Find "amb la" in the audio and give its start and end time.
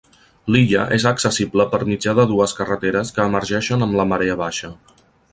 3.89-4.07